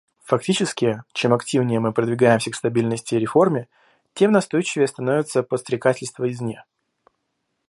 [0.23, 3.67] Фактически, чем активнее мы продвигаемся к стабильности и реформе,
[4.15, 6.65] тем настойчивее становится подстрекательство извне.